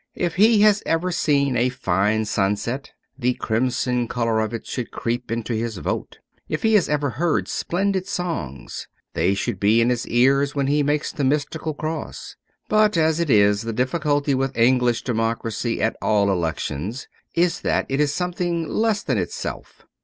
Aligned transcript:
If 0.15 0.37
he 0.37 0.61
has 0.61 0.81
ever 0.87 1.11
seen 1.11 1.55
a 1.55 1.69
fine 1.69 2.25
sunset, 2.25 2.89
the 3.19 3.35
crimson 3.35 4.07
colour 4.07 4.39
of 4.39 4.51
it 4.51 4.65
should 4.65 4.89
creep 4.89 5.29
into 5.29 5.53
his 5.53 5.77
vote. 5.77 6.17
If 6.49 6.63
he 6.63 6.73
has 6.73 6.89
ever 6.89 7.11
heard 7.11 7.47
splendid 7.47 8.07
songs, 8.07 8.87
they 9.13 9.35
should 9.35 9.59
be 9.59 9.79
in 9.79 9.91
his 9.91 10.07
ears 10.07 10.55
when 10.55 10.65
he 10.65 10.81
makes 10.81 11.11
the 11.11 11.23
mystical 11.23 11.75
cross. 11.75 12.35
But 12.67 12.97
as 12.97 13.19
it 13.19 13.29
is, 13.29 13.61
the 13.61 13.73
difficulty 13.73 14.33
with 14.33 14.57
English 14.57 15.03
democracy 15.03 15.79
at 15.83 15.95
all 16.01 16.31
elections 16.31 17.07
is 17.35 17.61
that 17.61 17.85
it 17.87 17.99
is 17.99 18.11
something 18.11 18.67
less 18.67 19.03
than 19.03 19.19
itself. 19.19 19.85